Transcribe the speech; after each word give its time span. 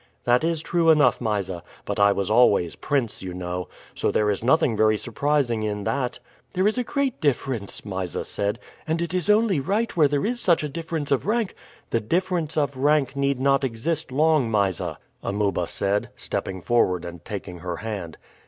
"That 0.23 0.43
is 0.43 0.63
true 0.63 0.89
enough, 0.89 1.21
Mysa; 1.21 1.61
but 1.85 1.99
I 1.99 2.11
was 2.11 2.31
always 2.31 2.75
prince, 2.75 3.21
you 3.21 3.35
know. 3.35 3.67
So 3.93 4.09
there 4.09 4.31
is 4.31 4.43
nothing 4.43 4.75
very 4.75 4.97
surprising 4.97 5.61
in 5.61 5.83
that." 5.83 6.17
"There 6.53 6.67
is 6.67 6.79
a 6.79 6.83
great 6.83 7.21
difference," 7.21 7.85
Mysa 7.85 8.25
said; 8.25 8.57
"and 8.87 8.99
it 8.99 9.13
is 9.13 9.29
only 9.29 9.59
right 9.59 9.95
where 9.95 10.07
there 10.07 10.25
is 10.25 10.41
such 10.41 10.63
a 10.63 10.69
difference 10.69 11.11
of 11.11 11.27
rank" 11.27 11.53
"The 11.91 11.99
difference 12.01 12.57
of 12.57 12.75
rank 12.77 13.15
need 13.15 13.39
not 13.39 13.63
exist 13.63 14.11
long, 14.11 14.49
Mysa," 14.49 14.97
Amuba 15.21 15.67
said, 15.67 16.09
stepping 16.15 16.63
forward 16.63 17.05
and 17.05 17.23
taking 17.23 17.59
her 17.59 17.75
hand. 17.75 18.17